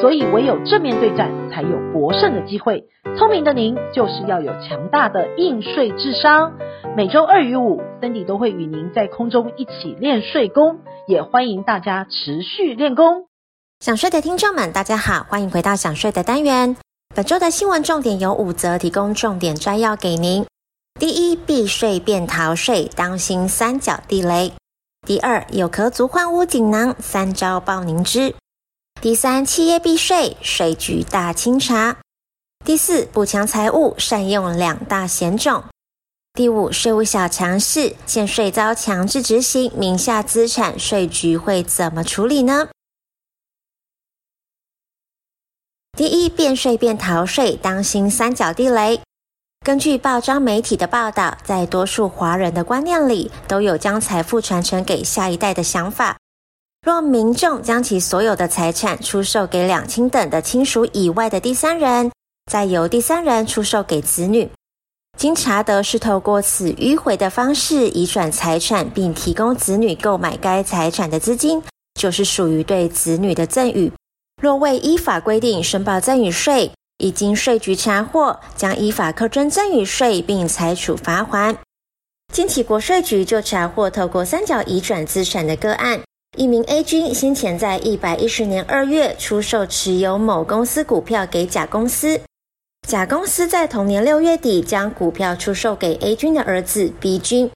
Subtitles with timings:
[0.00, 2.84] 所以唯有正面对战，才有博胜的机会。
[3.16, 6.52] 聪明的您就是要有强大的应税智商。
[6.96, 13.26] 每周二与五，Cindy 都会与您在空中一起练税功，也欢迎大家持续练功。
[13.80, 16.76] 想税的听众们，大家好，欢迎回到想税的单元。
[17.14, 20.44] 本周的新闻重点有五则，提供重点摘要给您。
[21.00, 24.52] 第一，避税变逃税，当心三角地雷。
[25.06, 28.34] 第二，有壳族换屋锦囊，三招报您知。
[29.06, 31.98] 第三，企业避税，税局大清查。
[32.64, 35.62] 第四，补强财务，善用两大险种。
[36.32, 42.66] 第五，税务小常识，欠税遭强制执行，名下资产税局会怎么处理呢？
[45.96, 49.00] 第一，变税变逃税，当心三角地雷。
[49.64, 56.16] 根据报章媒体的报道，在多数华人的观念里，都有将财富传承给下一代的想法。
[56.86, 62.12] 若民众将其所有的财产出售给两亲等的亲属以外的第三人，
[62.48, 64.48] 再由第三人出售给子女。
[65.18, 71.60] 经查得是透过此迂回的方式移转财产，并提供子女购买该财产的资金，
[71.98, 73.92] 就是属于对子女的赠与。
[74.40, 81.56] 若未依法规定申报赠与税，已经税局查获，将依法课征赠与税，并裁处罚锾。
[82.32, 86.00] 近期国税局就查获透过三角移转资产的个案，
[86.36, 92.20] 一名 A 君先前在一百一十年二月出售持有某公司股票给甲公司。
[92.86, 97.50] 甲公司在同年六月底将股票出售给 A 君的儿子 B 君。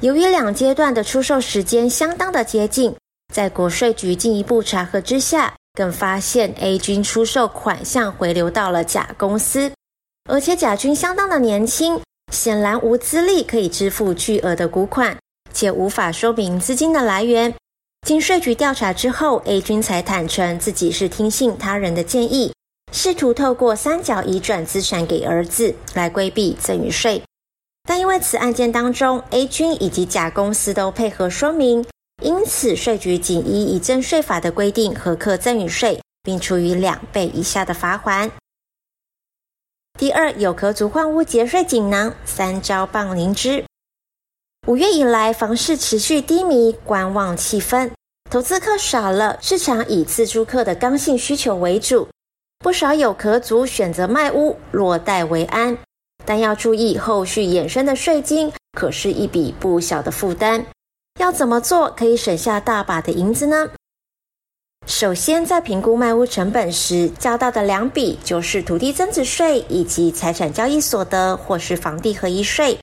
[0.00, 2.94] 由于两阶段的出售时间相当的接近，
[3.32, 9.72] 在国税局进一步查核之下，更发现 A 君出售款项回流到了甲公司，
[10.30, 12.00] 而且甲君相当的年轻，
[12.32, 15.18] 显然无资历可以支付巨额的股款，
[15.52, 17.52] 且无法说明资金的来源。
[18.06, 22.52] 经税局调查之后，A 君才坦承自己是听信他人的建议。
[22.92, 27.22] 试图透过三角移转资产给儿子来规避赠与税，
[27.84, 31.86] 但因为此案件当中 A 君以及甲公司都配合说明，
[32.22, 38.30] 因此税局仅依遗赠税法的规定核课赠与税，并处以两倍以下的罚锾。
[39.98, 43.64] 第二，有壳族换屋节税锦囊，三招报您知。
[44.68, 47.90] 五月以来，房市持续低迷，观望气氛，
[48.30, 52.06] 投资客少了，市场以自住客的刚性需求为主。
[52.60, 55.76] 不少有壳族选择卖屋落袋为安，
[56.24, 60.64] 但要注意后续衍生的税金，可是一笔不小的负担。
[61.18, 63.68] 要怎么做可以省下大把的银子呢？
[64.86, 72.78] 首先，在评估卖屋成本时，交到的两笔就是土地增值税以及财产交易所得或是房地合一税。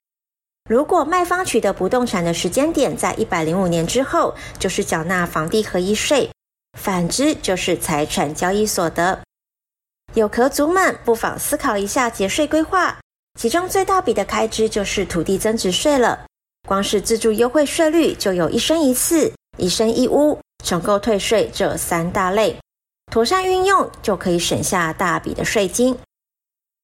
[0.69, 6.29] 如果卖方取得不动产的时间点在一百零五年之后，就是缴纳房地合一税；
[6.77, 9.19] 反之，就是财产交易所得。
[10.13, 12.95] 有壳族们不妨思考一下节税规划，
[13.39, 16.23] 其中最大笔的开支就是土地增值税了。
[16.67, 22.55] 光是自住优惠税率就有一生一次、一生一屋、重购退税这三大类，
[23.11, 25.97] 妥善运用就可以省下大笔的税金。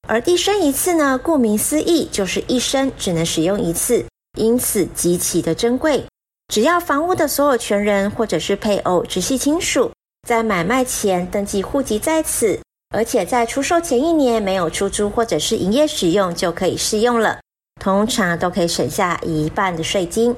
[0.07, 4.05] 而一生一次呢，顾名思义就是一生只能使用一次，
[4.37, 6.05] 因此极其的珍贵。
[6.47, 9.91] 只要房屋的所有权人或者是配偶、直系亲属
[10.27, 12.59] 在买卖前登记户籍在此。
[12.95, 17.41] 而且在出售前一年没有出租或者是营业使用就可以适用了，
[17.81, 20.33] 通常都可以省下一半的税金。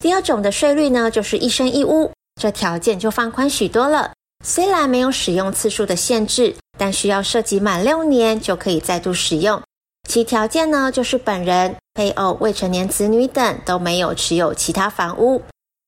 [0.00, 4.12] 第二种的税率呢，就是一生一屋，这条件就放宽许多了。
[4.44, 6.56] 虽然没有使用次数的限制，
[6.92, 9.62] 需要涉及满六年就可以再度使用。
[10.08, 15.42] 其条件呢，就是本人、配偶、未成年子女等都没有持有其他房屋，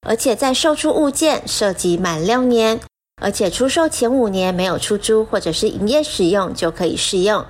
[0.07, 2.81] 而且在售出物件涉及满六年。
[3.23, 7.45] 而且出售前五年没有出租或者是营业使用就可以适用。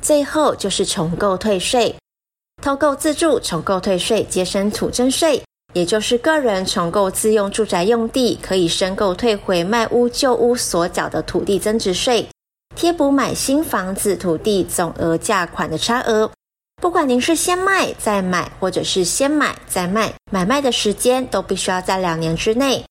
[0.00, 1.94] 最后就是重购退税，
[2.62, 5.42] 偷购自住重购退税，节省土增税，
[5.74, 12.26] 也就是个人重购自用住宅用地可以申购退回卖屋旧屋所缴的土地增值税，
[12.76, 16.30] 贴补买新房子土地总额价款的差额。
[16.82, 22.84] 不管您是先卖再买，或者是先买再卖，买卖的时间都必须要在两年之内。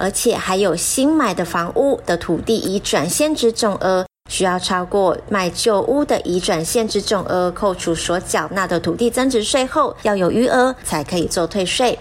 [0.00, 11.98] 而且还有新买的房屋的土地已转现值总额需要超过卖旧屋的已转现值总额，扣除所缴纳的土地增值税后，要有余额才可以做退税。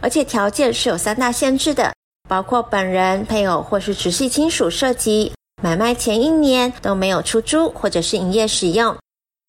[0.00, 1.92] 而且条件是有三大限制的，
[2.28, 5.32] 包括本人、配偶或是直系亲属涉及，
[5.64, 8.94] 买卖前一年都没有出租或者是营业使用。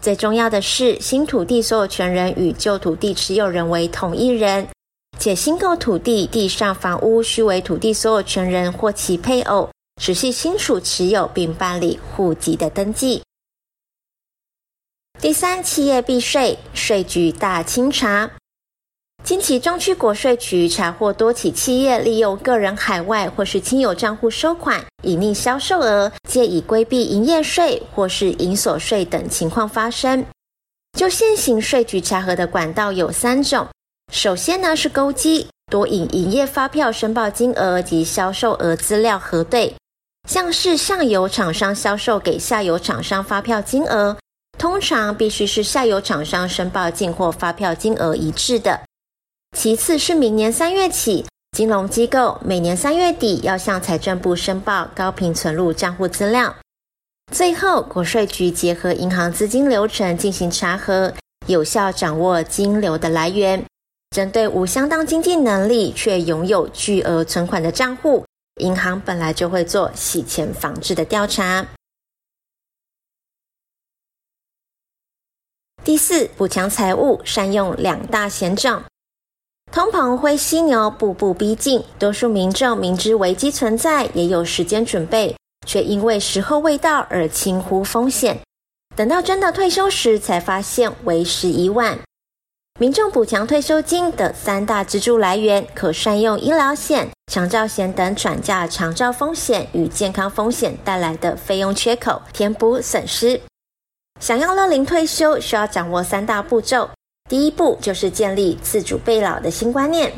[0.02, 4.66] 最重要的是，新土地所有权人与旧土地持有人为同一人，
[5.20, 9.70] 且新购土地地上房屋须为土地所有权人或其配偶、
[10.02, 13.22] 直系亲属持有，并办理户籍的登记。
[15.20, 18.32] 第三，企业避税，税局大清查。
[19.26, 30.24] 近期中区国税局查获多起企业利用个人海外或是亲友账户收款，隐匿销售额，借以规避营业税或是营所税等情况发生。
[30.96, 33.68] 就现行税局查核的管道有三种，
[34.14, 39.74] 首先呢是勾稽，多以营业发票申报金额及销售额资料核对，
[40.30, 44.16] 像是上游厂商销售给下游厂商发票金额，
[44.60, 48.82] 通常必须是下游厂商申报进货发票金额一致的。
[49.56, 56.54] 其次是明年三月起，金融机构每年三月底要向财政部申报高频存入账户资料。
[57.32, 61.14] 最后，国税局结合银行资金流程进行查核，
[61.48, 63.66] 有效掌握金流的来源。
[64.12, 68.26] 针对无相当经济能力却拥有巨额存款的账户，
[68.62, 71.66] 银行本来就会做洗钱防治的调查。
[75.84, 78.84] 第四，补强财务，善用两大险种。
[79.72, 85.36] 通膨灰犀牛步步逼近，多数民众明知危机存在，也有时间准备，
[85.68, 88.40] 却因为时候未到而轻忽风险。
[88.96, 92.00] 等到真的退休时，才发现为时已晚。
[92.80, 103.42] 民众补强退休金的三大支柱来源，可善用医疗险、长照险等转嫁长照风险与健康风险带来的费用缺口，填补损失。
[104.22, 106.90] 想要乐龄退休，需要掌握三大步骤。
[107.28, 110.14] 第一步就是建立自主备老的新观念。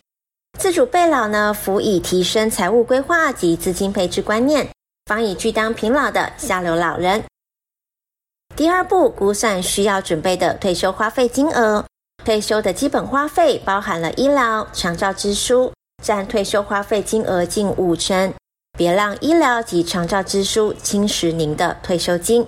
[0.60, 4.68] 自主备老呢，辅以提升财务规划及资金配置观念，
[5.06, 7.24] 防以拒当平老的下流老人。
[8.56, 11.86] 第二步，估算需要准备的退休花费金额。
[12.26, 15.72] 退休的基本花费包含了医疗、长照支出，
[16.04, 18.34] 占退休花费金额近五成。
[18.78, 22.46] 别让医疗及长照支出侵蚀您的退休金。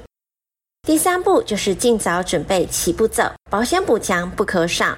[0.81, 4.97] 第三步就是尽早准备齐步走，保险补强不可少。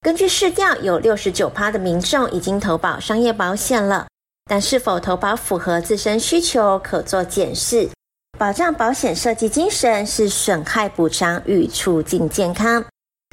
[0.00, 4.08] 根据市调，有六十九趴的民众已经投保商业保险了，
[4.50, 7.88] 但是否投保符合自身需求，可做检视。
[8.36, 12.84] 保障保险设计精神是损害补偿与促进健康，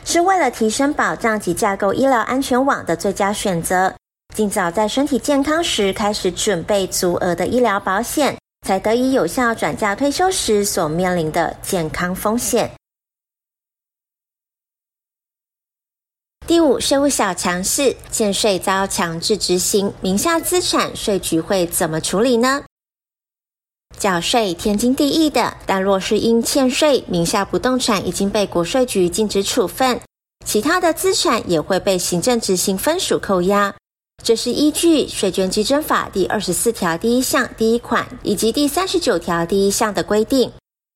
[0.06, 3.96] 是为了提升保障及架构医疗安全网的最佳选择。
[4.36, 8.38] 尽早在身体健康时开始准备足额的医疗保险。
[8.70, 12.70] 才得以有效转嫁退休时所面临的健康风险。
[16.46, 22.64] 第五，税务小常识：欠税遭强制执行，名下资产税局会怎么处理呢？
[23.98, 30.00] 缴税天经地义的，但若是因欠税，名下不动产已经被国税局禁止处分，
[30.46, 33.74] 其他的资产也会被行政执行分属扣押。
[34.22, 40.52] 这是依据《税捐稽征法》第二十四条第一项第一款以及第三十九条第一项的规定。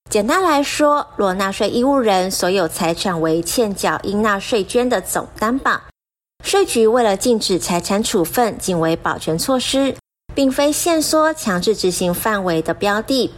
[0.10, 5.82] 简单来说，若纳税义务人所有财产为欠缴应纳税捐的总担保，
[6.44, 9.96] 税局为了禁止财产处分，仅为保全措施，
[10.36, 13.32] 并非限缩强制执行范围的标的。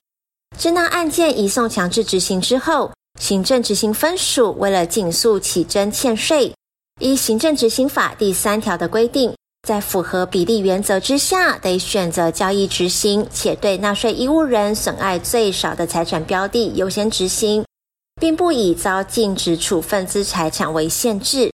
[0.58, 6.54] 滞纳案件移送强制执行之后，行政执行分署为了尽速起征欠税，
[7.00, 9.34] 依《行政执行法》第三条的规定。
[9.66, 17.66] 在符合比例原则之下，得选择交易执行，且对纳税义务人损害最少的财产标的优先执行，
[18.22, 21.50] 并不以遭禁止处分之财产为限制。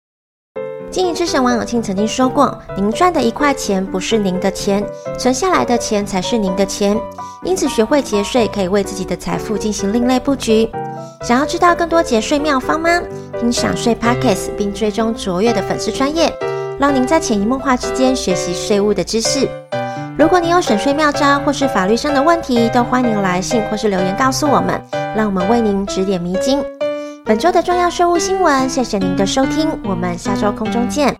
[0.90, 4.82] 经营之神王永庆曾经说过：“您赚的一块钱不是您的钱，
[5.18, 6.98] 存下来的钱才是您的钱。
[7.44, 10.66] 因此，学会节税可以为自己的财富进行另类布局。
[11.22, 13.02] 想要知道更多节税妙方吗？
[13.38, 16.32] 听享税 Podcast 并追踪卓越的粉丝专业。”
[16.78, 19.48] 让您在潜移默化之间学习税务的知识。
[20.16, 24.80] 如果你有省税妙招或是法律上的问题，都欢迎来信或是留言告诉我们，
[25.16, 26.62] 让我们为您指点迷津。
[27.24, 31.17] 本周的重要税务新闻，谢谢您的收听，我们下周空中见。